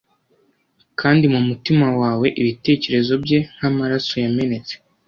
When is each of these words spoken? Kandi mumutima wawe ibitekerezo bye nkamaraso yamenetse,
Kandi 0.99 1.23
mumutima 1.33 1.87
wawe 2.01 2.27
ibitekerezo 2.41 3.13
bye 3.23 3.39
nkamaraso 3.55 4.13
yamenetse, 4.23 4.73